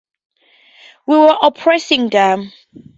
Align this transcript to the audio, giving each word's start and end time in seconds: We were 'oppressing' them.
We 1.05 1.15
were 1.15 1.37
'oppressing' 1.39 2.09
them. 2.09 2.53